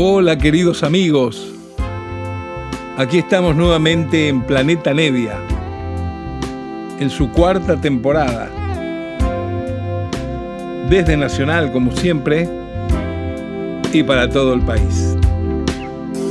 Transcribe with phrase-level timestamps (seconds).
[0.00, 1.52] Hola queridos amigos,
[2.96, 5.40] aquí estamos nuevamente en Planeta Nevia,
[7.00, 8.48] en su cuarta temporada.
[10.88, 12.48] Desde Nacional, como siempre,
[13.92, 15.16] y para todo el país.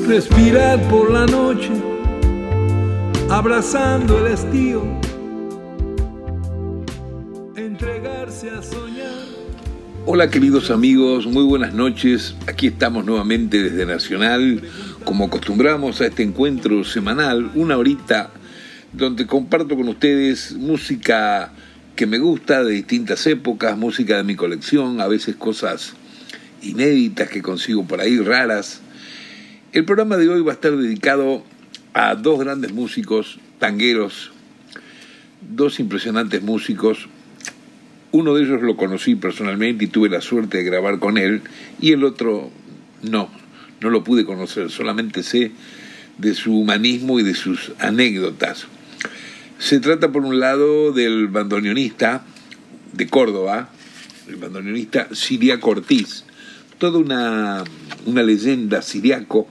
[0.08, 1.74] Respirar por la noche,
[3.30, 4.84] abrazando el estío,
[10.10, 12.34] Hola queridos amigos, muy buenas noches.
[12.48, 14.62] Aquí estamos nuevamente desde Nacional,
[15.04, 18.32] como acostumbramos a este encuentro semanal, una horita,
[18.94, 21.52] donde comparto con ustedes música
[21.98, 25.94] que me gusta de distintas épocas, música de mi colección, a veces cosas
[26.62, 28.80] inéditas que consigo por ahí, raras.
[29.74, 31.44] El programa de hoy va a estar dedicado
[31.94, 34.32] a dos grandes músicos, tangueros,
[35.42, 37.10] dos impresionantes músicos,
[38.18, 41.42] uno de ellos lo conocí personalmente y tuve la suerte de grabar con él,
[41.80, 42.50] y el otro
[43.04, 43.30] no,
[43.80, 45.52] no lo pude conocer, solamente sé
[46.18, 48.66] de su humanismo y de sus anécdotas.
[49.60, 52.26] Se trata por un lado del bandoneonista
[52.94, 53.70] de Córdoba,
[54.28, 56.24] el bandoneonista Siriaco Ortiz,
[56.80, 57.64] toda una,
[58.06, 59.48] una leyenda siriaco.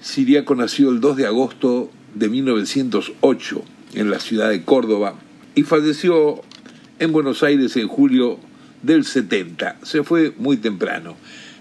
[0.00, 3.62] Siriaco nació el 2 de agosto de 1908
[3.94, 5.18] en la ciudad de Córdoba
[5.54, 6.42] y falleció
[6.98, 8.38] en Buenos Aires en julio
[8.82, 9.78] del 70.
[9.82, 11.16] Se fue muy temprano.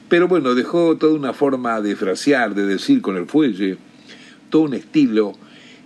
[0.07, 3.77] Pero bueno, dejó toda una forma de frasear, de decir con el fuelle,
[4.49, 5.33] todo un estilo,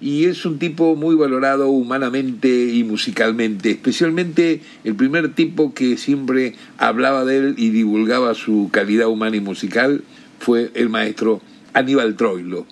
[0.02, 6.56] y es un tipo muy valorado humanamente y musicalmente, especialmente el primer tipo que siempre
[6.78, 10.04] hablaba de él y divulgaba su calidad humana y musical
[10.40, 11.42] fue el maestro
[11.74, 12.66] Aníbal Troilo,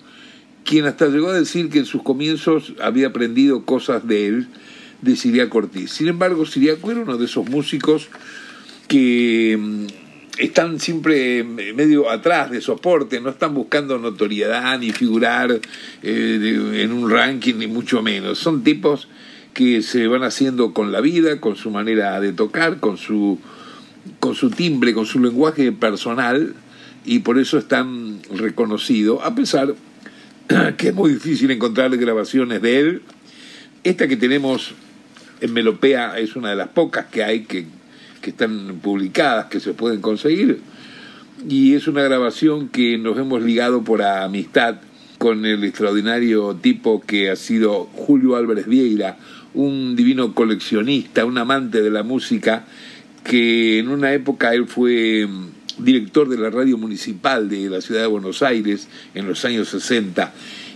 [0.64, 4.48] quien hasta llegó a decir que en sus comienzos había aprendido cosas de él,
[5.02, 5.92] de Siriaco Ortiz.
[5.92, 8.08] Sin embargo, Siriaco era uno de esos músicos
[8.88, 9.86] que mm,
[10.38, 15.60] están siempre medio atrás de soporte, no están buscando notoriedad ni figurar
[16.02, 18.38] eh, en un ranking, ni mucho menos.
[18.38, 19.08] Son tipos
[19.52, 23.38] que se van haciendo con la vida, con su manera de tocar, con su,
[24.20, 26.54] con su timbre, con su lenguaje personal,
[27.04, 29.74] y por eso están reconocidos, a pesar
[30.76, 33.02] que es muy difícil encontrar grabaciones de él.
[33.82, 34.74] Esta que tenemos
[35.40, 37.66] en Melopea es una de las pocas que hay que,
[38.20, 40.60] que están publicadas, que se pueden conseguir.
[41.48, 44.76] Y es una grabación que nos hemos ligado por amistad
[45.18, 49.18] con el extraordinario tipo que ha sido Julio Álvarez Vieira,
[49.54, 52.64] un divino coleccionista, un amante de la música,
[53.24, 58.02] que en una época él fue mm, director de la radio municipal de la ciudad
[58.02, 60.32] de Buenos Aires en los años 60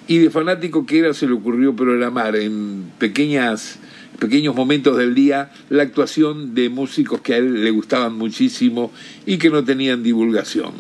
[0.08, 3.78] y de fanático que era se le ocurrió programar en pequeñas
[4.18, 8.92] pequeños momentos del día la actuación de músicos que a él le gustaban muchísimo
[9.26, 10.72] y que no tenían divulgación.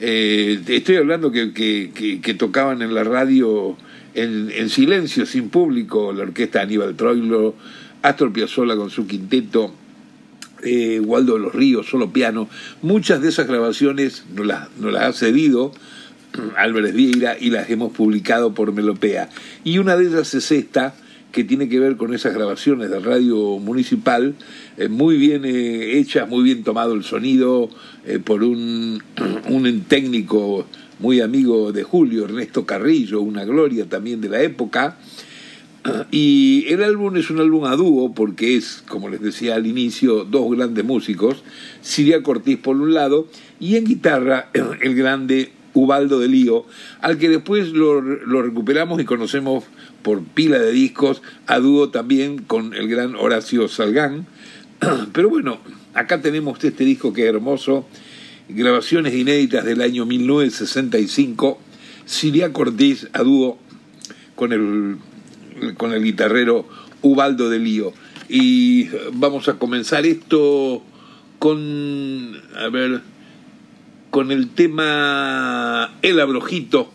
[0.00, 3.76] Eh, estoy hablando que, que, tocaban en la radio
[4.14, 7.54] en, en, silencio, sin público, la orquesta Aníbal Troilo,
[8.02, 9.74] Astor Piazzolla con su quinteto,
[10.62, 12.48] eh, Waldo de los Ríos, solo piano.
[12.82, 15.72] Muchas de esas grabaciones nos las, nos las ha cedido
[16.56, 19.28] Álvarez Vieira y las hemos publicado por Melopea.
[19.64, 20.94] Y una de ellas es esta,
[21.32, 24.34] que tiene que ver con esas grabaciones de radio municipal,
[24.76, 27.68] eh, muy bien eh, hechas, muy bien tomado el sonido
[28.06, 29.02] eh, por un,
[29.48, 30.66] un técnico
[30.98, 34.98] muy amigo de Julio, Ernesto Carrillo, una gloria también de la época.
[36.10, 40.24] Y el álbum es un álbum a dúo porque es, como les decía al inicio,
[40.24, 41.42] dos grandes músicos,
[41.80, 44.50] Siria Cortés por un lado y en guitarra
[44.82, 46.64] el grande Ubaldo de Lío,
[47.00, 49.64] al que después lo, lo, recuperamos y conocemos
[50.02, 54.26] por pila de discos, a dúo también con el gran Horacio Salgán.
[55.12, 55.58] Pero bueno,
[55.94, 57.86] acá tenemos este disco que es hermoso,
[58.48, 61.58] grabaciones inéditas del año 1965,
[62.06, 63.58] Siria Cortés a dúo
[64.34, 64.96] con el,
[65.76, 66.66] con el guitarrero
[67.02, 67.92] Ubaldo de Lío.
[68.28, 70.82] Y vamos a comenzar esto
[71.38, 73.02] con, a ver,
[74.10, 76.92] con el tema El Abrojito.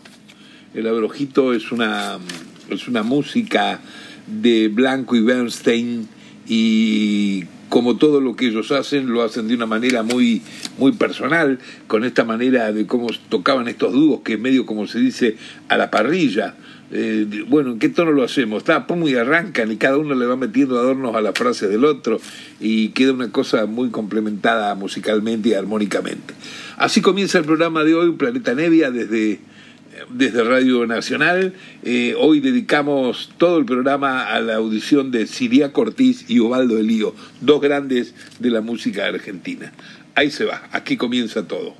[0.74, 2.18] El Abrojito es una,
[2.70, 3.80] es una música
[4.26, 6.08] de Blanco y Bernstein
[6.48, 10.42] y como todo lo que ellos hacen, lo hacen de una manera muy,
[10.78, 14.98] muy personal, con esta manera de cómo tocaban estos dúos, que es medio como se
[14.98, 15.36] dice
[15.68, 16.54] a la parrilla.
[16.92, 18.58] Eh, bueno, ¿en qué tono lo hacemos?
[18.58, 22.20] Está muy arrancan y cada uno le va metiendo adornos a la frase del otro
[22.60, 26.34] y queda una cosa muy complementada musicalmente y armónicamente.
[26.76, 29.40] Así comienza el programa de hoy, Planeta Nevia, desde,
[30.10, 31.54] desde Radio Nacional.
[31.82, 37.14] Eh, hoy dedicamos todo el programa a la audición de Siria Cortiz y Ovaldo Elío,
[37.40, 39.72] dos grandes de la música argentina.
[40.14, 41.74] Ahí se va, aquí comienza todo.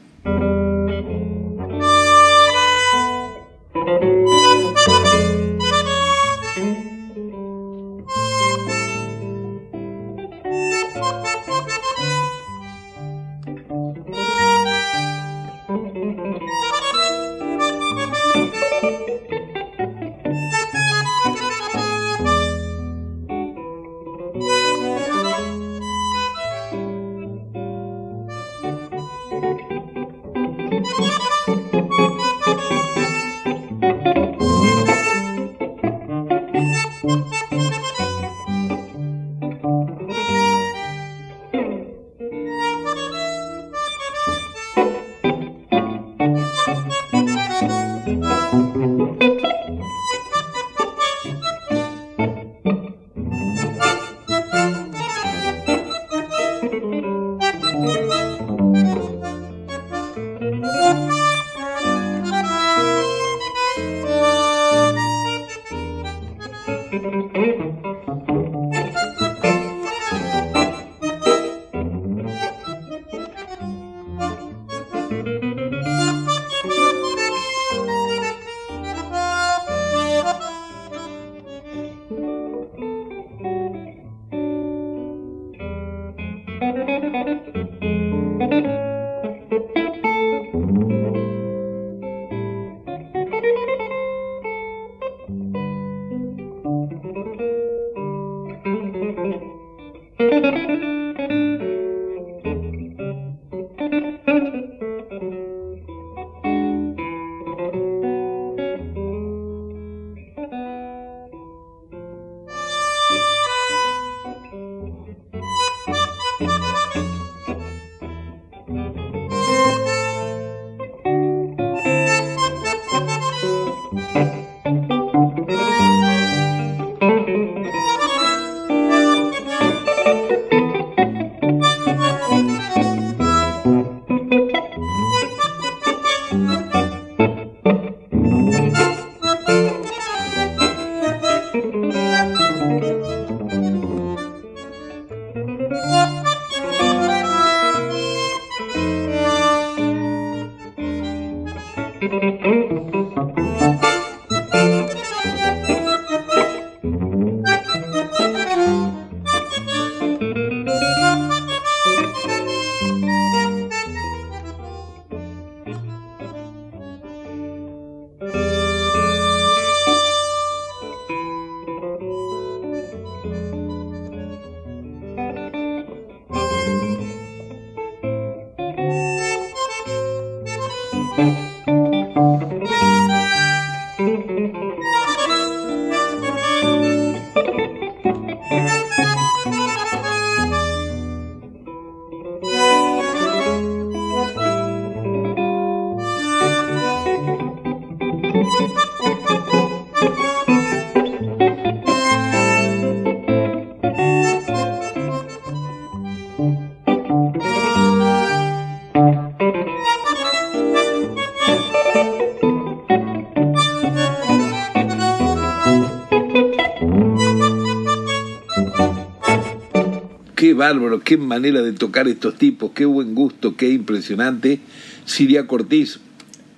[220.66, 224.58] Bárbaro, qué manera de tocar estos tipos, qué buen gusto, qué impresionante.
[225.04, 226.00] Siria Cortiz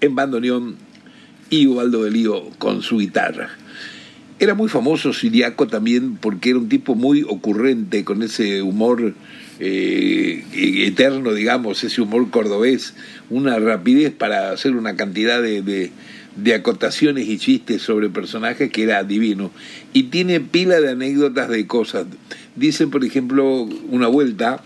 [0.00, 0.76] en bandoneón
[1.50, 3.50] y Ubaldo de Lío con su guitarra.
[4.38, 9.12] Era muy famoso Siriaco también porque era un tipo muy ocurrente, con ese humor
[9.60, 10.42] eh,
[10.86, 12.94] eterno, digamos, ese humor cordobés,
[13.28, 15.90] una rapidez para hacer una cantidad de,
[16.36, 19.50] de acotaciones y chistes sobre personajes que era divino.
[19.92, 22.06] Y tiene pila de anécdotas de cosas.
[22.58, 24.60] Dicen, por ejemplo, una vuelta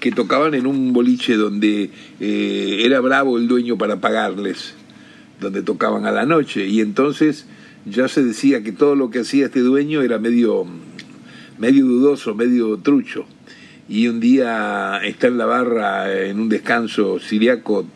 [0.00, 1.88] que tocaban en un boliche donde
[2.20, 4.74] eh, era bravo el dueño para pagarles,
[5.40, 7.46] donde tocaban a la noche, y entonces
[7.86, 10.66] ya se decía que todo lo que hacía este dueño era medio,
[11.58, 13.24] medio dudoso, medio trucho.
[13.88, 17.86] Y un día está en la barra en un descanso siriaco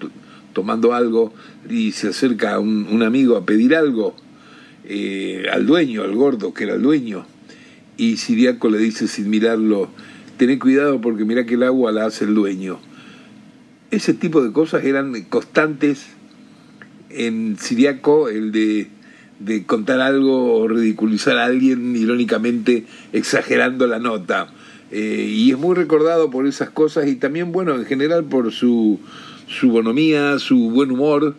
[0.55, 1.35] tomando algo
[1.69, 4.17] y se acerca un, un amigo a pedir algo
[4.85, 7.27] eh, al dueño, al gordo que era el dueño
[7.97, 9.89] y Siriaco le dice sin mirarlo,
[10.37, 12.79] tené cuidado porque mira que el agua la hace el dueño.
[13.91, 16.07] Ese tipo de cosas eran constantes
[17.11, 18.89] en Siriaco, el de,
[19.39, 24.49] de contar algo o ridiculizar a alguien irónicamente exagerando la nota.
[24.91, 29.01] Eh, y es muy recordado por esas cosas y también, bueno, en general por su,
[29.49, 31.35] su bonomía, su buen humor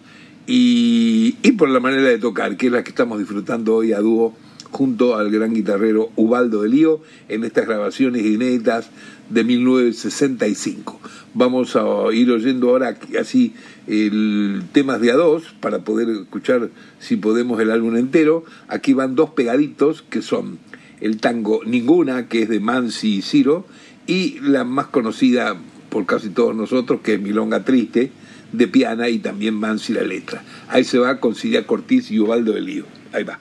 [0.48, 4.00] y, y por la manera de tocar, que es la que estamos disfrutando hoy a
[4.00, 4.36] dúo
[4.72, 8.90] junto al gran guitarrero Ubaldo de Lío en estas grabaciones inéditas
[9.30, 11.00] de 1965.
[11.34, 11.84] Vamos a
[12.14, 13.54] ir oyendo ahora así
[13.88, 16.70] el temas de a dos para poder escuchar
[17.00, 18.44] si podemos el álbum entero.
[18.68, 20.60] Aquí van dos pegaditos que son
[21.02, 23.66] el tango Ninguna, que es de Mansi y Ciro,
[24.08, 25.56] y la más conocida
[25.90, 28.12] por casi todos nosotros, que es Milonga Triste,
[28.52, 30.44] de Piana y también Mansi la letra.
[30.70, 32.86] Ahí se va con Silvia Cortiz y Ubaldo de Lío.
[33.14, 33.40] Ahí va.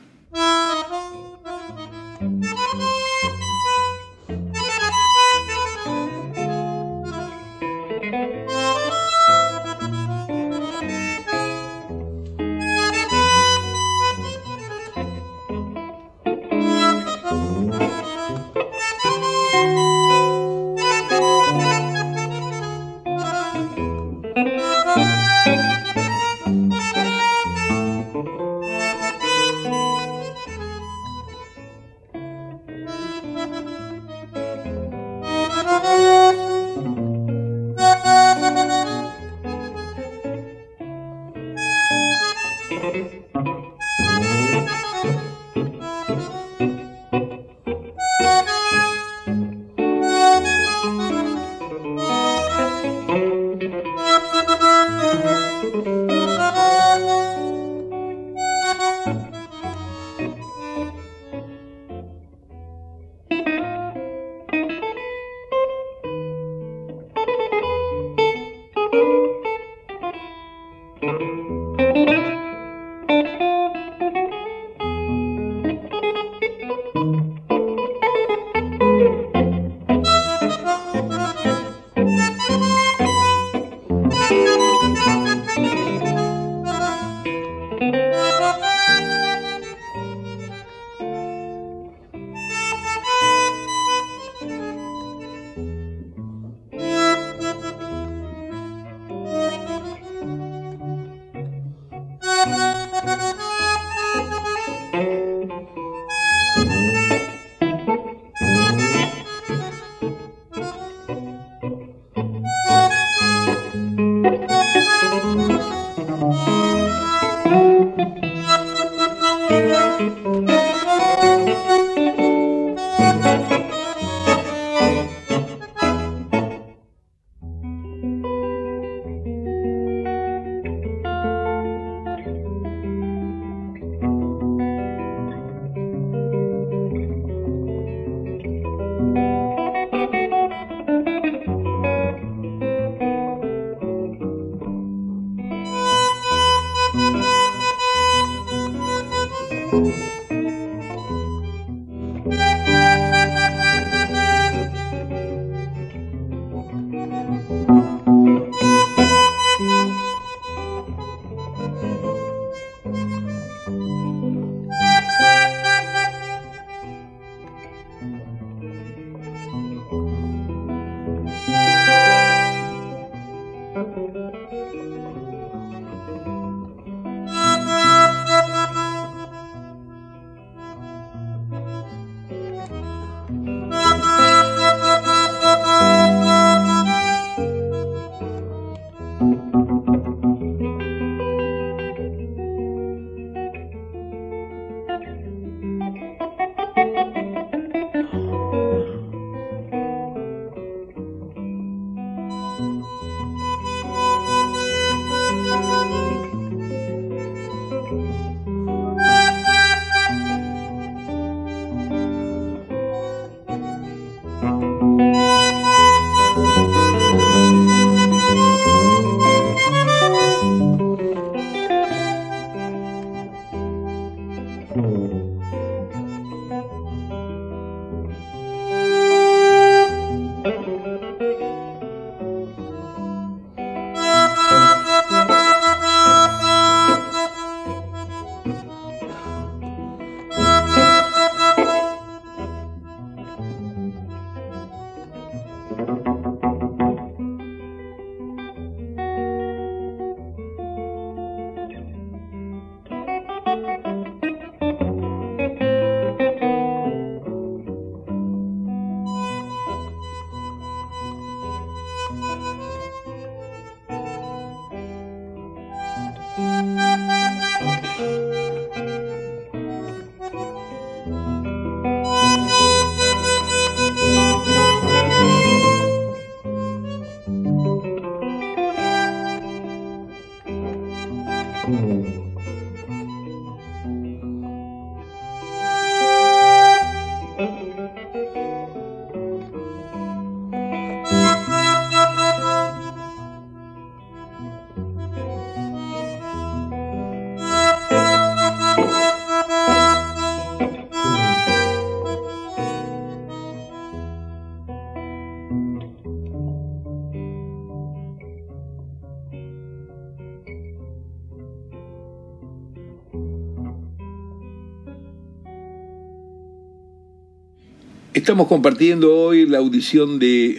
[318.27, 320.59] Estamos compartiendo hoy la audición de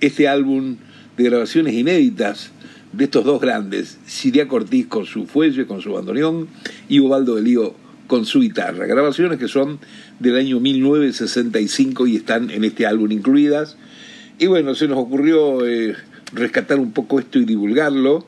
[0.00, 0.76] este álbum
[1.18, 2.52] de grabaciones inéditas
[2.94, 6.48] de estos dos grandes, Siria Cortiz con su fuelle, con su bandoneón,
[6.88, 7.74] y Ubaldo de Lío
[8.06, 8.86] con su guitarra.
[8.86, 9.78] Grabaciones que son
[10.20, 13.76] del año 1965 y están en este álbum incluidas.
[14.38, 15.94] Y bueno, se nos ocurrió eh,
[16.32, 18.24] rescatar un poco esto y divulgarlo.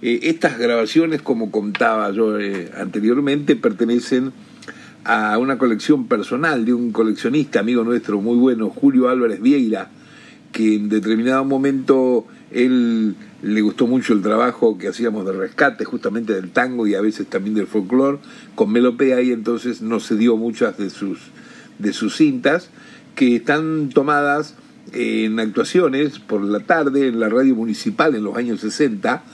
[0.00, 4.32] Eh, estas grabaciones, como contaba yo eh, anteriormente, pertenecen
[5.04, 9.90] a una colección personal de un coleccionista, amigo nuestro muy bueno, Julio Álvarez Vieira,
[10.52, 16.34] que en determinado momento él le gustó mucho el trabajo que hacíamos de rescate justamente
[16.34, 18.18] del tango y a veces también del folclore
[18.54, 21.18] con Melopea y entonces nos cedió muchas de sus,
[21.78, 22.70] de sus cintas
[23.16, 24.54] que están tomadas
[24.92, 29.24] en actuaciones por la tarde en la radio municipal en los años 60,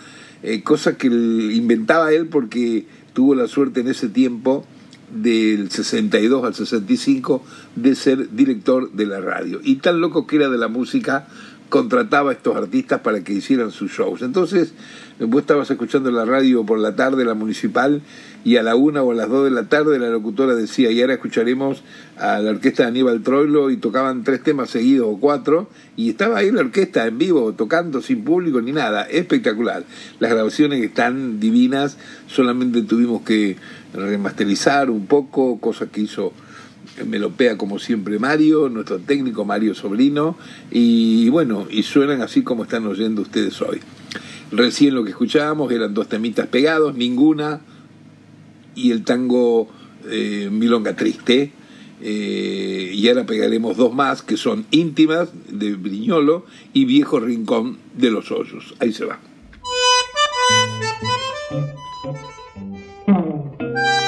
[0.42, 4.64] eh, cosa que inventaba él porque tuvo la suerte en ese tiempo
[5.10, 7.44] del 62 al 65
[7.76, 9.60] de ser director de la radio.
[9.62, 11.26] Y tan loco que era de la música,
[11.68, 14.22] contrataba a estos artistas para que hicieran sus shows.
[14.22, 14.72] Entonces,
[15.20, 18.02] vos estabas escuchando la radio por la tarde, la municipal,
[18.44, 21.00] y a la una o a las dos de la tarde la locutora decía, y
[21.00, 21.82] ahora escucharemos
[22.16, 26.38] a la orquesta de Aníbal Troilo, y tocaban tres temas seguidos o cuatro, y estaba
[26.38, 29.84] ahí la orquesta en vivo, tocando sin público ni nada, espectacular.
[30.20, 33.56] Las grabaciones están divinas, solamente tuvimos que
[33.92, 36.32] remasterizar un poco, cosa que hizo
[37.06, 40.36] Melopea como siempre Mario, nuestro técnico Mario Sobrino,
[40.70, 43.80] y bueno, y suenan así como están oyendo ustedes hoy.
[44.50, 47.60] Recién lo que escuchábamos eran dos temitas pegados, ninguna,
[48.74, 49.68] y el tango
[50.08, 51.52] eh, Milonga Triste,
[52.00, 58.10] eh, y ahora pegaremos dos más que son íntimas de Briñolo y Viejo Rincón de
[58.10, 58.74] los Hoyos.
[58.78, 59.18] Ahí se va.
[63.68, 64.07] Música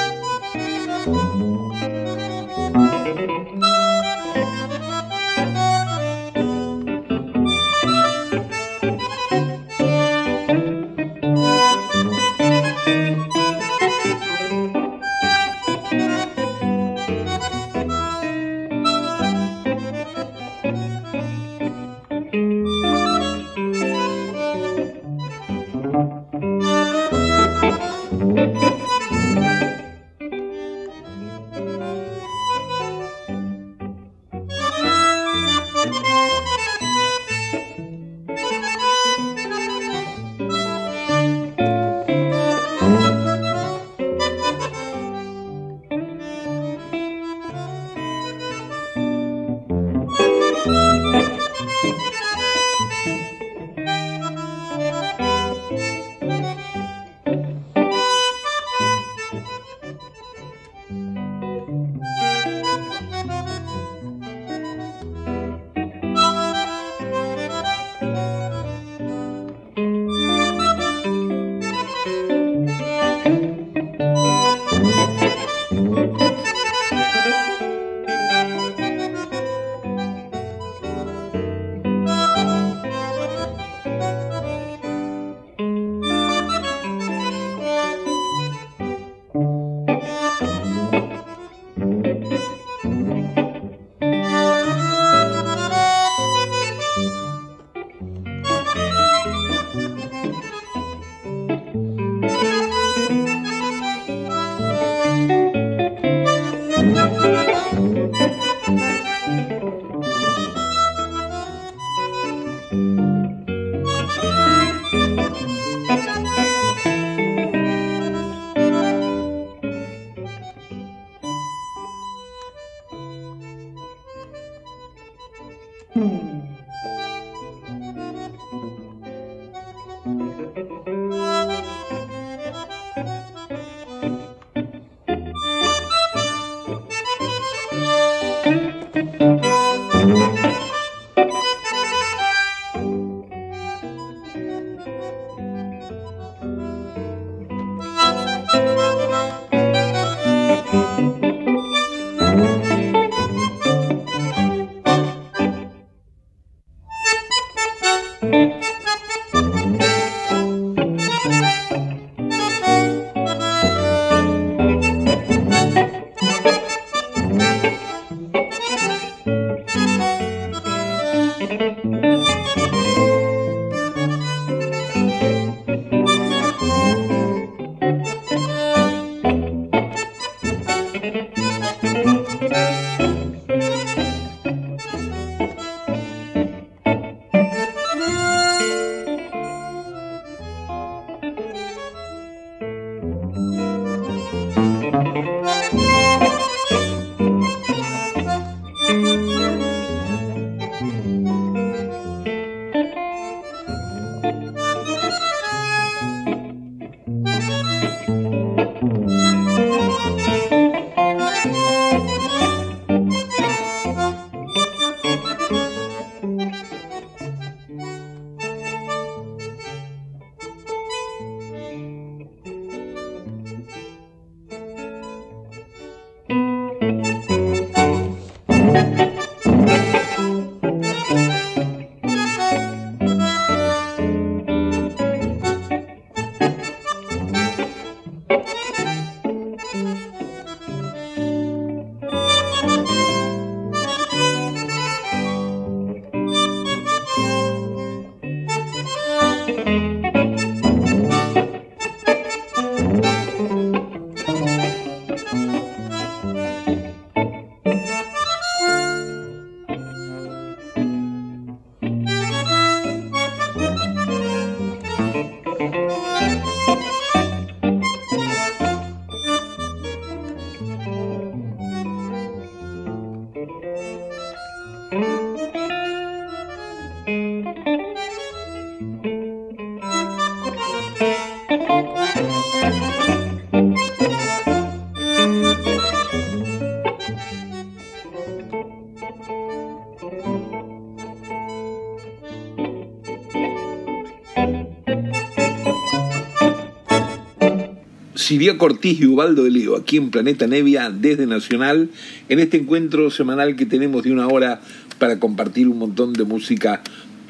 [298.31, 301.89] Silvia Cortiz y Ubaldo de Lío, aquí en Planeta Nevia, desde Nacional,
[302.29, 304.61] en este encuentro semanal que tenemos de una hora
[304.99, 306.81] para compartir un montón de música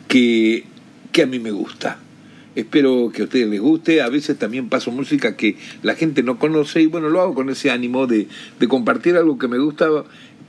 [0.08, 0.64] que,
[1.12, 1.98] que a mí me gusta.
[2.56, 4.04] Espero que a ustedes les guste.
[4.04, 7.50] A veces también paso música que la gente no conoce y bueno, lo hago con
[7.50, 8.28] ese ánimo de,
[8.60, 9.88] de compartir algo que me gusta,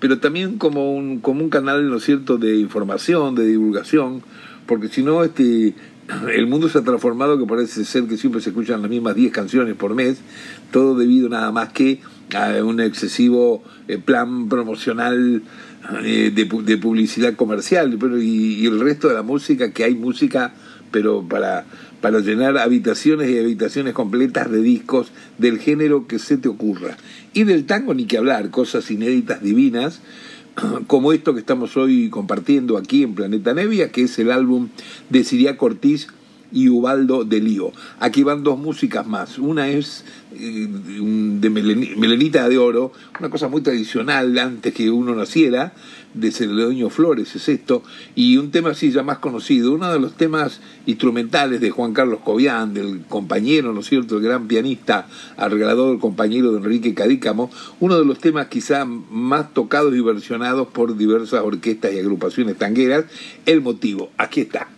[0.01, 4.23] pero también como un, como un canal, ¿no es cierto?, de información, de divulgación,
[4.67, 5.73] porque si no, este,
[6.35, 9.33] el mundo se ha transformado que parece ser que siempre se escuchan las mismas 10
[9.33, 10.19] canciones por mes,
[10.71, 12.01] todo debido nada más que
[12.35, 15.43] a un excesivo eh, plan promocional
[16.05, 20.55] eh, de, publicidad comercial pero y, el resto de la música, que hay música,
[20.91, 21.65] pero para,
[22.01, 26.97] para llenar habitaciones y habitaciones completas de discos del género que se te ocurra.
[27.35, 30.01] Y del tango ni que hablar, cosas inéditas, divinas
[30.87, 34.69] como esto que estamos hoy compartiendo aquí en Planeta Nevia, que es el álbum
[35.09, 36.09] de Siria Cortiz
[36.53, 37.73] y Ubaldo de Lío.
[37.99, 39.39] Aquí van dos músicas más.
[39.39, 45.73] Una es eh, de Melenita de Oro, una cosa muy tradicional antes que uno naciera,
[46.15, 47.83] de Celedonio Flores es esto,
[48.15, 52.21] y un tema así ya más conocido, uno de los temas instrumentales de Juan Carlos
[52.25, 57.99] Cobian, del compañero, ¿no es cierto?, el gran pianista, arreglador, compañero de Enrique Cadícamo, uno
[57.99, 63.05] de los temas quizá más tocados y versionados por diversas orquestas y agrupaciones tangueras,
[63.47, 64.11] El Motivo.
[64.17, 64.69] Aquí está.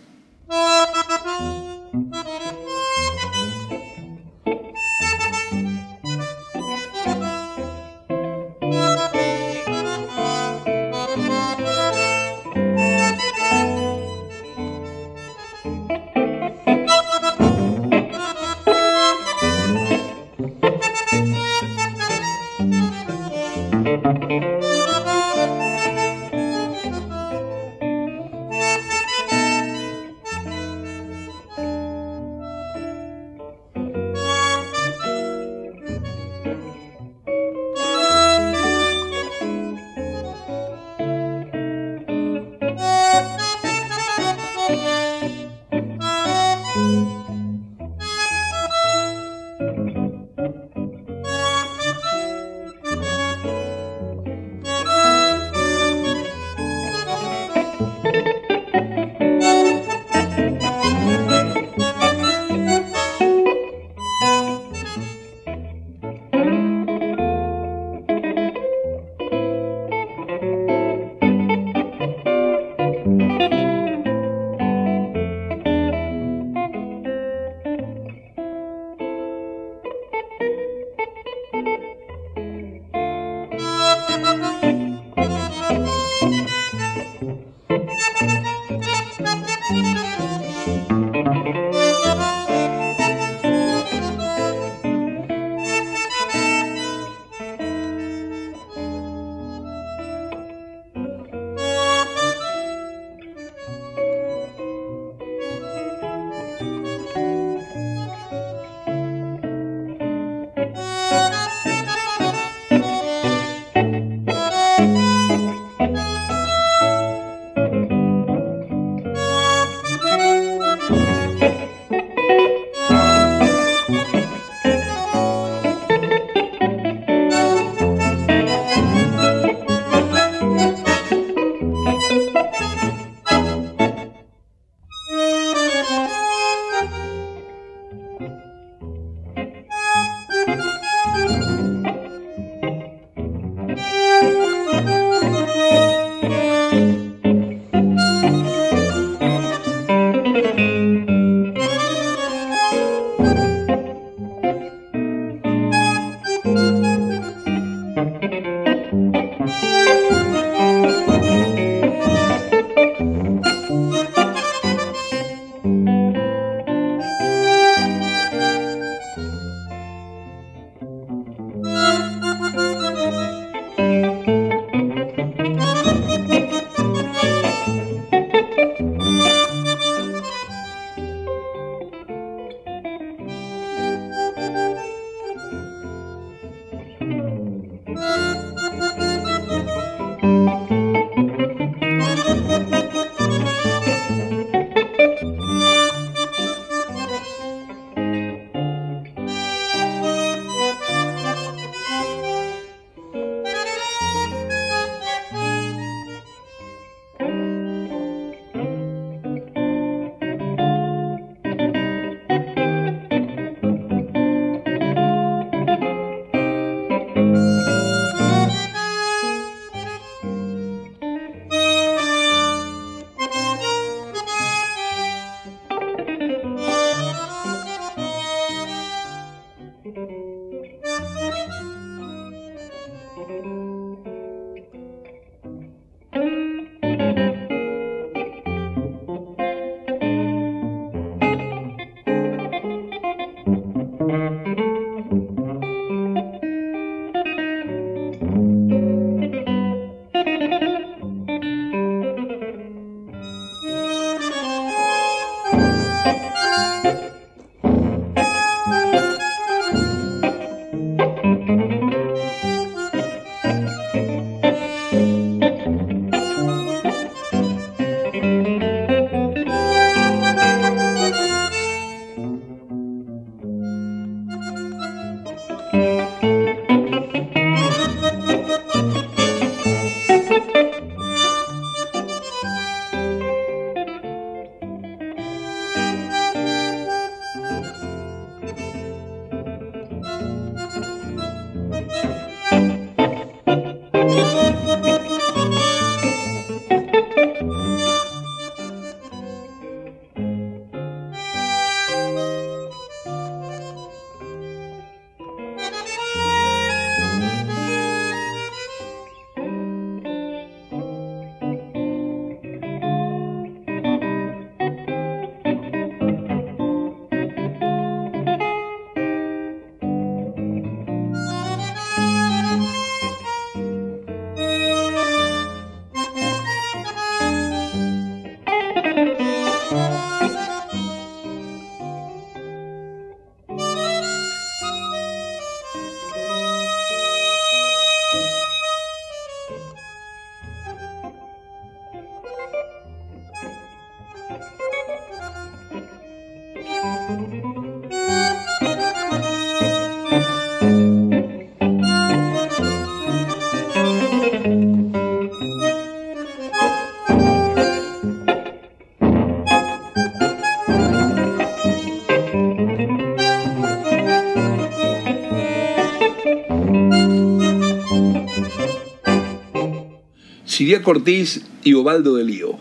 [370.55, 372.57] Siria Cortés y Ovaldo de Lío,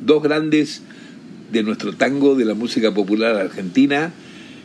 [0.00, 0.82] dos grandes
[1.50, 4.12] de nuestro tango de la música popular argentina.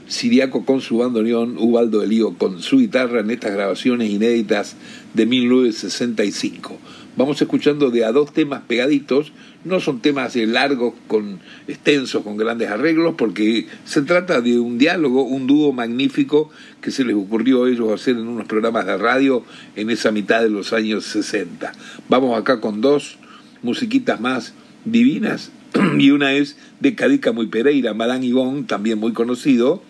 [0.07, 4.75] Siriaco con su bandoneón, Ubaldo de Lío con su guitarra en estas grabaciones inéditas
[5.13, 6.77] de 1965.
[7.15, 9.31] Vamos escuchando de a dos temas pegaditos,
[9.63, 15.23] no son temas largos, con extensos, con grandes arreglos, porque se trata de un diálogo,
[15.23, 16.49] un dúo magnífico
[16.81, 19.43] que se les ocurrió a ellos hacer en unos programas de radio
[19.75, 21.71] en esa mitad de los años 60.
[22.09, 23.17] Vamos acá con dos
[23.61, 25.51] musiquitas más divinas,
[25.97, 29.83] y una es de Cadica Muy Pereira, Madame Ivón, también muy conocido,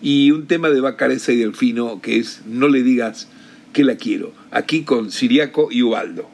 [0.00, 3.28] y un tema de Bacareza y Delfino que es No le digas
[3.72, 6.31] que la quiero, aquí con Siriaco y Ubaldo.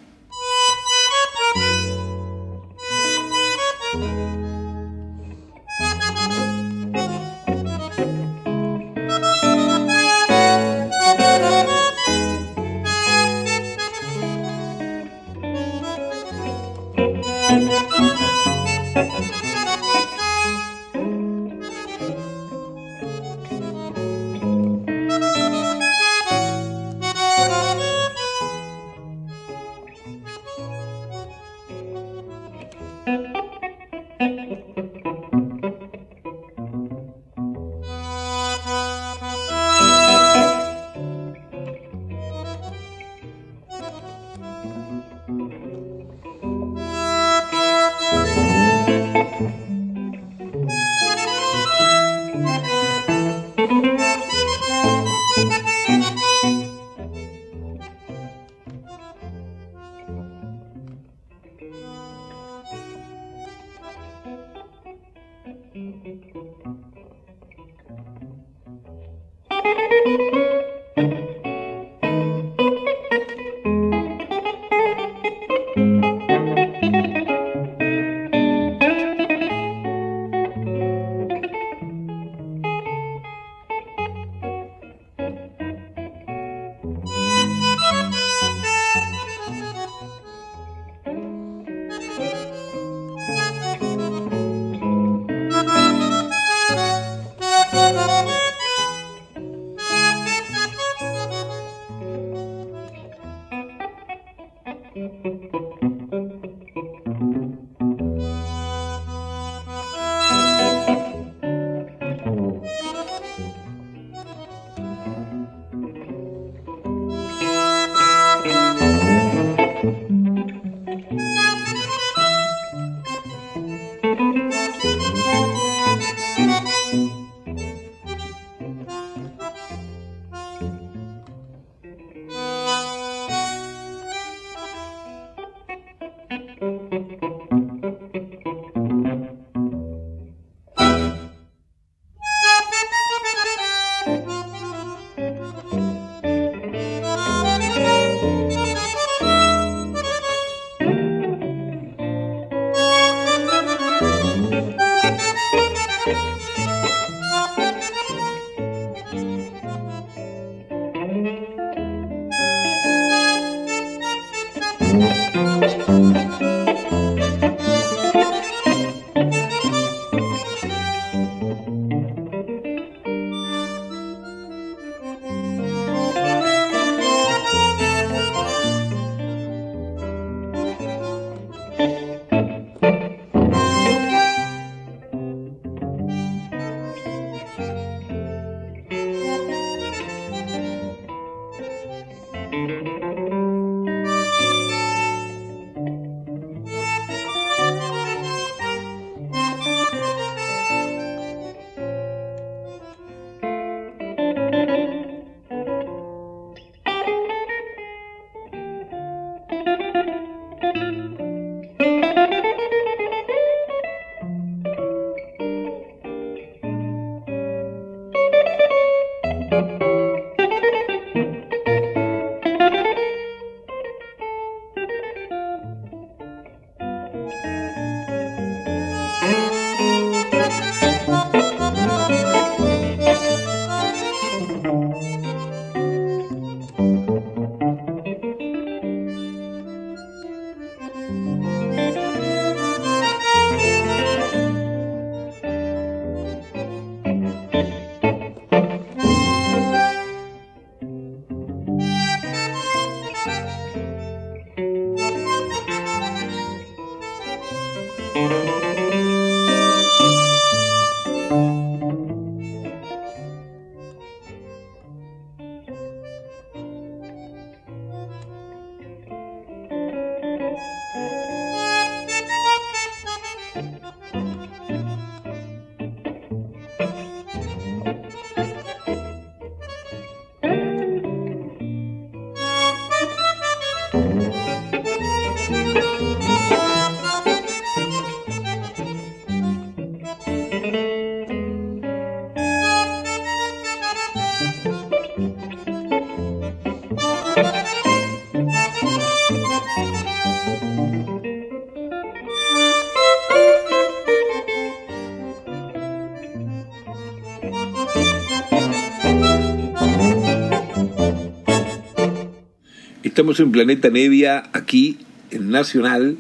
[313.29, 314.97] Estamos en Planeta Nevia, aquí
[315.31, 316.17] en Nacional.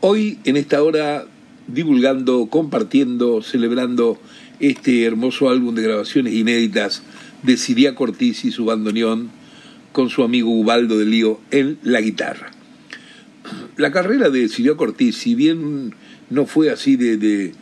[0.00, 1.24] Hoy, en esta hora,
[1.68, 4.18] divulgando, compartiendo, celebrando
[4.58, 7.04] este hermoso álbum de grabaciones inéditas
[7.44, 9.30] de Siria Cortés y su bandoneón
[9.92, 12.50] con su amigo Ubaldo de Lío en la guitarra.
[13.76, 15.94] La carrera de Siria Cortés, si bien
[16.30, 17.54] no fue así de, de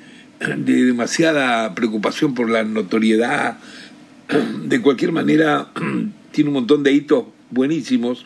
[0.64, 3.58] demasiada preocupación por la notoriedad,
[4.64, 5.68] de cualquier manera
[6.32, 8.24] tiene un montón de hitos buenísimos.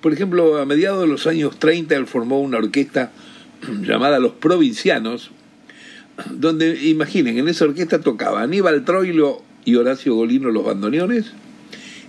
[0.00, 3.10] Por ejemplo, a mediados de los años 30 él formó una orquesta
[3.82, 5.30] llamada Los Provincianos,
[6.30, 11.32] donde, imaginen, en esa orquesta tocaba Aníbal Troilo y Horacio Golino los bandoneones,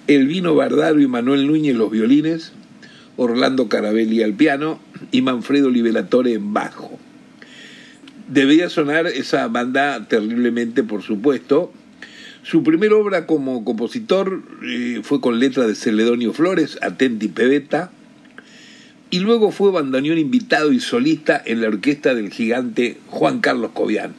[0.08, 2.52] Elvino Bardaro y Manuel Núñez los violines,
[3.18, 4.80] Orlando Carabelli al piano
[5.12, 6.98] y Manfredo Liberatore en bajo.
[8.28, 11.74] Debía sonar esa banda terriblemente, por supuesto,
[12.50, 17.92] su primera obra como compositor eh, fue con letra de Celedonio Flores, Atenti Pebeta,
[19.12, 24.16] y luego fue bandoneón invitado y solista en la orquesta del gigante Juan Carlos Cobian,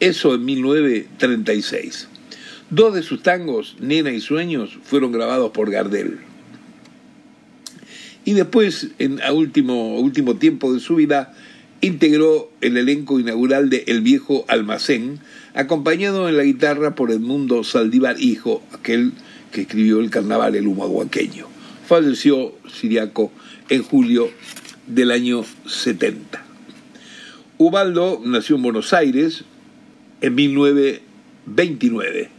[0.00, 2.08] eso en 1936.
[2.70, 6.20] Dos de sus tangos, Nena y Sueños, fueron grabados por Gardel.
[8.24, 11.34] Y después, en a último, último tiempo de su vida,
[11.84, 15.20] integró el elenco inaugural de El Viejo Almacén,
[15.54, 19.12] acompañado en la guitarra por Edmundo Saldívar Hijo, aquel
[19.52, 21.46] que escribió el carnaval El Humahuaqueño.
[21.86, 23.30] Falleció Siriaco
[23.68, 24.30] en julio
[24.86, 26.42] del año 70.
[27.58, 29.44] Ubaldo nació en Buenos Aires
[30.22, 32.30] en 1929.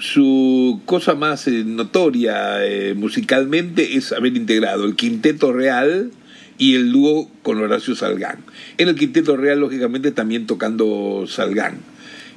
[0.00, 6.10] Su cosa más eh, notoria eh, musicalmente es haber integrado el Quinteto Real,
[6.58, 8.40] y el dúo con Horacio Salgán.
[8.76, 11.78] En el Quinteto Real, lógicamente, también tocando Salgán.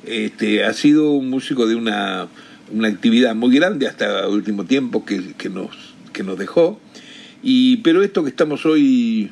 [0.06, 2.28] Este, ha sido un músico de una,
[2.72, 5.76] una actividad muy grande hasta el último tiempo que, que, nos,
[6.14, 6.80] que nos dejó.
[7.44, 9.32] Y, pero esto que estamos hoy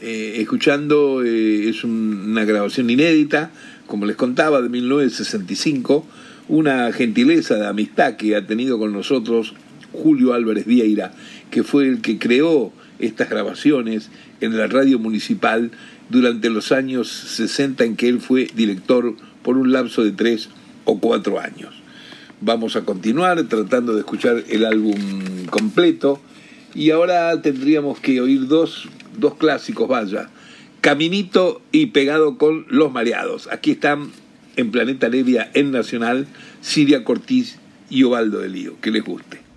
[0.00, 3.50] eh, escuchando eh, es una grabación inédita,
[3.86, 6.06] como les contaba, de 1965,
[6.48, 9.54] una gentileza de amistad que ha tenido con nosotros
[9.92, 11.12] Julio Álvarez Vieira,
[11.50, 15.70] que fue el que creó estas grabaciones en la radio municipal
[16.08, 20.48] durante los años 60 en que él fue director por un lapso de tres
[20.84, 21.74] o cuatro años.
[22.40, 26.20] Vamos a continuar tratando de escuchar el álbum completo
[26.74, 28.88] y ahora tendríamos que oír dos,
[29.18, 30.30] dos clásicos, vaya,
[30.80, 33.48] Caminito y Pegado con Los Mareados.
[33.50, 34.12] Aquí están
[34.56, 36.26] en Planeta Levia, en Nacional,
[36.60, 37.58] Siria Cortiz
[37.90, 38.80] y Ovaldo de Lío.
[38.80, 39.47] Que les guste.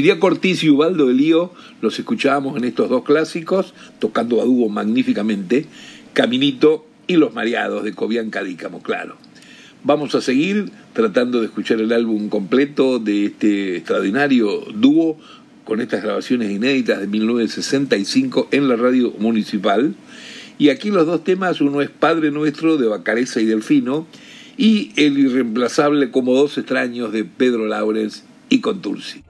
[0.00, 4.70] Siria Cortés y Ubaldo de Lío los escuchábamos en estos dos clásicos, tocando a dúo
[4.70, 5.66] magníficamente,
[6.14, 9.16] Caminito y Los Mareados de Cobian Cadícamo, claro.
[9.84, 15.18] Vamos a seguir tratando de escuchar el álbum completo de este extraordinario dúo
[15.64, 19.94] con estas grabaciones inéditas de 1965 en la radio municipal.
[20.56, 24.06] Y aquí los dos temas, uno es Padre Nuestro de Bacareza y Delfino
[24.56, 29.22] y El irreemplazable como dos extraños de Pedro Laurens y Contursi.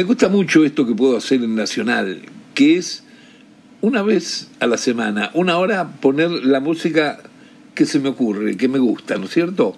[0.00, 2.22] Me gusta mucho esto que puedo hacer en Nacional,
[2.54, 3.04] que es
[3.82, 7.18] una vez a la semana, una hora, poner la música
[7.74, 9.76] que se me ocurre, que me gusta, ¿no es cierto?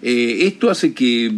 [0.00, 1.30] Eh, esto hace que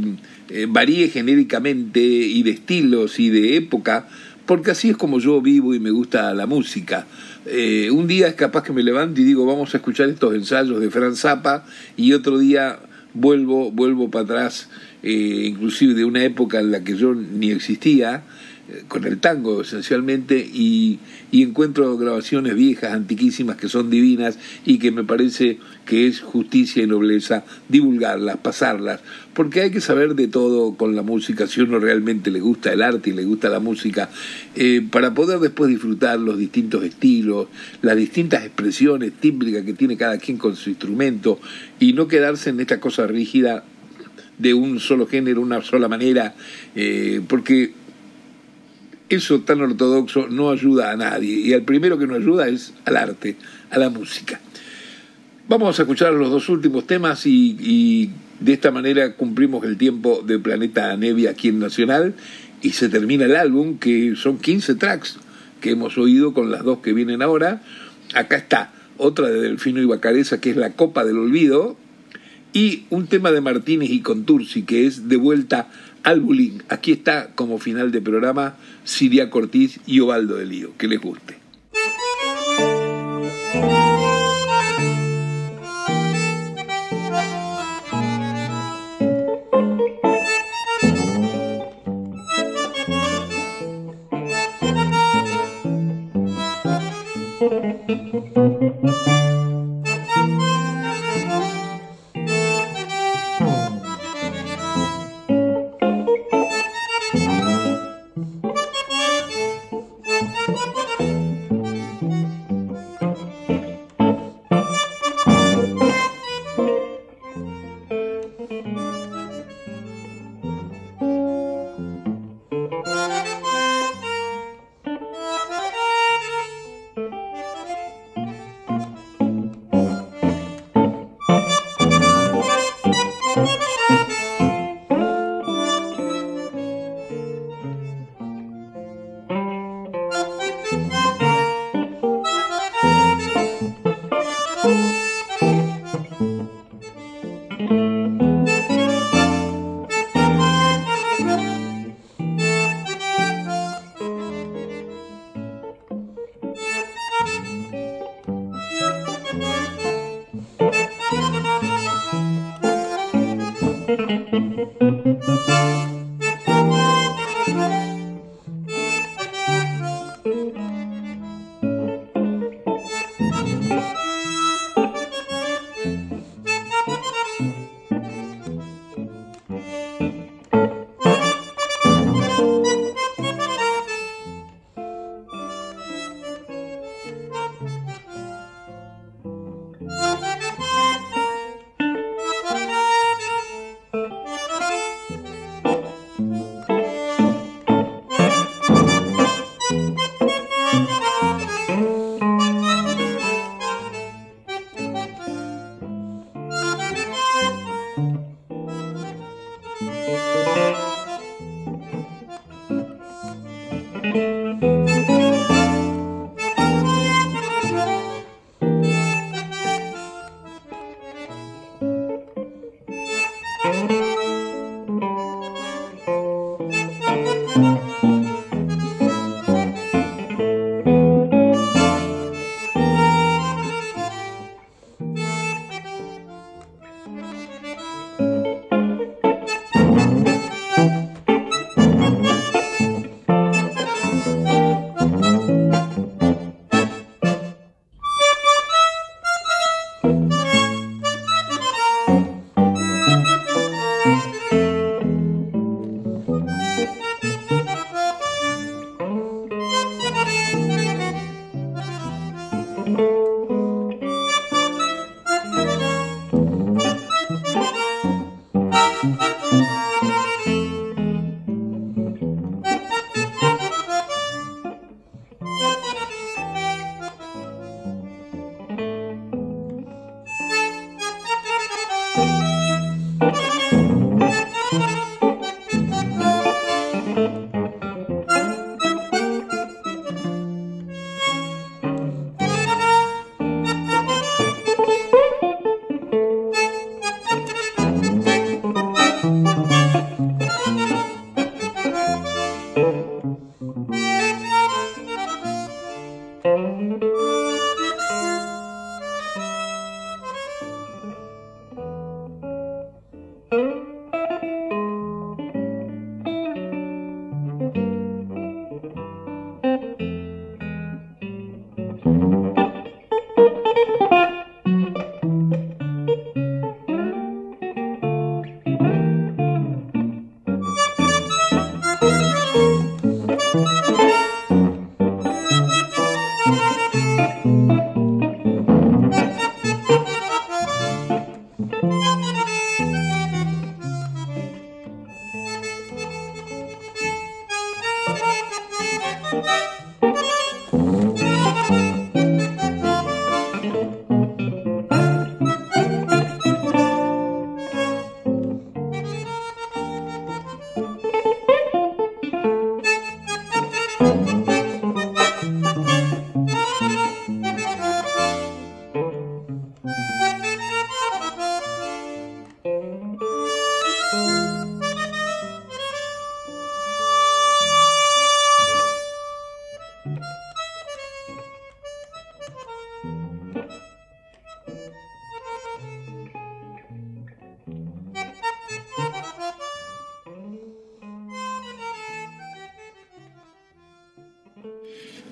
[0.49, 4.07] eh, varíe genéricamente y de estilos y de época,
[4.47, 7.09] porque así es como yo vivo y me gusta la música.
[7.47, 10.81] Eh, un día es capaz que me levanto y digo, vamos a escuchar estos ensayos
[10.81, 11.67] de Franz Zappa,
[11.97, 12.79] y otro día
[13.13, 14.69] vuelvo, vuelvo para atrás
[15.03, 18.23] eh, inclusive de una época en la que yo ni existía,
[18.71, 20.99] eh, con el tango esencialmente, y,
[21.33, 26.87] encuentro grabaciones viejas, antiquísimas, que son divinas y que me parece que es justicia y
[26.87, 29.01] nobleza divulgarlas, pasarlas,
[29.33, 32.83] porque hay que saber de todo con la música, si uno realmente le gusta el
[32.83, 34.11] arte y le gusta la música,
[34.55, 37.49] eh, para poder después disfrutar los distintos estilos,
[37.81, 41.41] las distintas expresiones tímbricas que tiene cada quien con su instrumento,
[41.79, 43.65] y no quedarse en esta cosa rígida
[44.41, 46.35] de un solo género, una sola manera,
[46.75, 47.73] eh, porque
[49.09, 52.97] eso tan ortodoxo no ayuda a nadie y al primero que nos ayuda es al
[52.97, 53.37] arte,
[53.71, 54.41] a la música.
[55.49, 60.23] Vamos a escuchar los dos últimos temas y, y de esta manera cumplimos el tiempo
[60.25, 62.15] de Planeta Nevia aquí en Nacional
[62.63, 65.19] y se termina el álbum que son 15 tracks
[65.61, 67.63] que hemos oído con las dos que vienen ahora.
[68.15, 71.77] Acá está otra de Delfino y Bacareza que es La Copa del Olvido,
[72.53, 75.69] y un tema de Martínez y Contursi que es De vuelta
[76.03, 76.61] al bullying.
[76.69, 80.71] Aquí está como final de programa Siria Cortiz y Ovaldo de Lío.
[80.77, 81.39] Que les guste.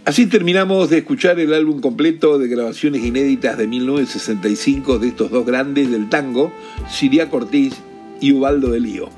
[0.08, 5.44] Así terminamos de escuchar el álbum completo de grabaciones inéditas de 1965 de estos dos
[5.44, 6.50] grandes del tango,
[6.88, 7.74] Siria Cortés
[8.18, 9.10] y Ubaldo de Lío.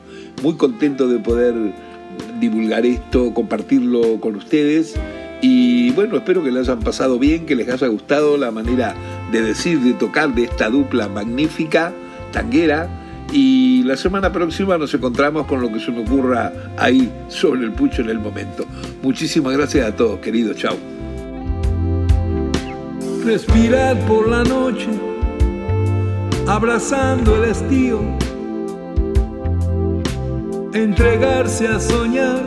[0.43, 1.55] Muy contento de poder
[2.41, 4.97] divulgar esto, compartirlo con ustedes
[5.41, 8.97] y bueno, espero que les hayan pasado bien, que les haya gustado la manera
[9.31, 11.93] de decir, de tocar de esta dupla magnífica,
[12.33, 13.00] tanguera.
[13.33, 17.73] Y la semana próxima nos encontramos con lo que se me ocurra ahí sobre el
[17.73, 18.65] pucho en el momento.
[19.03, 20.57] Muchísimas gracias a todos, queridos.
[20.57, 20.77] Chao.
[23.25, 24.89] Respirar por la noche,
[26.49, 28.01] abrazando el estío.
[30.73, 32.43] Entregarse a soñar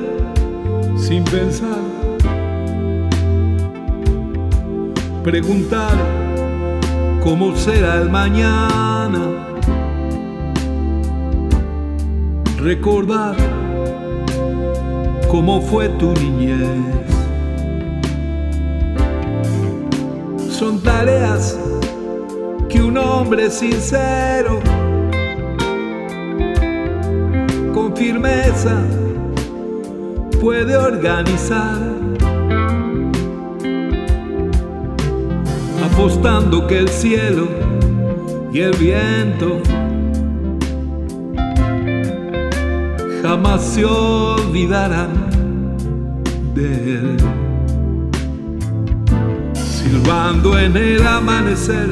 [0.97, 1.77] sin pensar.
[5.23, 5.95] Preguntar
[7.23, 9.52] cómo será el mañana.
[12.63, 13.35] Recordar
[15.29, 16.69] cómo fue tu niñez.
[20.49, 21.59] Son tareas
[22.69, 24.61] que un hombre sincero,
[27.73, 28.81] con firmeza,
[30.39, 31.81] puede organizar.
[35.91, 37.49] Apostando que el cielo
[38.53, 39.61] y el viento
[43.23, 45.13] jamás se olvidarán
[46.53, 46.65] de
[46.95, 47.17] él.
[49.53, 51.89] Silbando en el amanecer,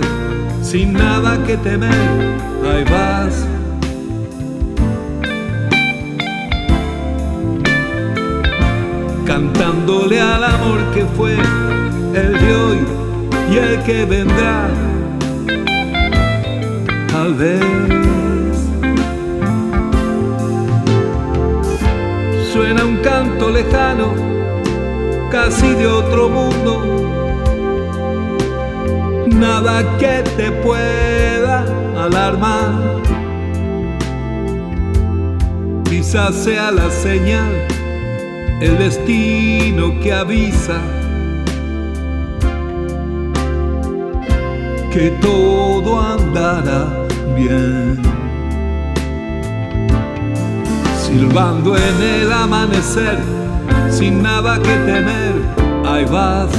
[0.62, 2.38] sin nada que temer,
[2.70, 3.48] ahí vas.
[9.26, 11.38] Cantándole al amor que fue
[12.14, 12.80] el de hoy
[13.54, 14.68] y el que vendrá,
[17.10, 18.01] tal vez.
[23.04, 24.14] Canto lejano,
[25.32, 26.74] casi de otro mundo.
[29.28, 31.66] Nada que te pueda
[31.98, 33.02] alarmar.
[35.90, 37.68] Quizás sea la señal,
[38.62, 40.80] el destino que avisa
[44.92, 48.11] que todo andará bien.
[51.12, 53.20] Silbando en el amanecer,
[53.90, 55.34] sin nada que temer,
[55.86, 56.50] ahí vas.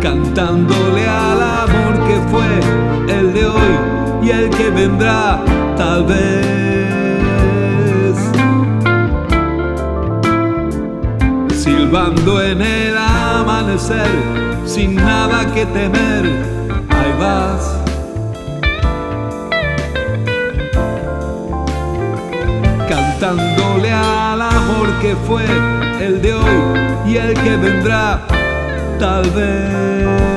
[0.00, 3.74] Cantándole al amor que fue el de hoy
[4.22, 5.44] y el que vendrá,
[5.76, 6.56] tal vez.
[11.54, 14.10] Silbando en el amanecer,
[14.64, 16.24] sin nada que temer,
[16.88, 17.71] ahí vas.
[23.22, 25.44] Cantándole al amor que fue
[26.00, 28.26] el de hoy y el que vendrá,
[28.98, 30.31] tal vez.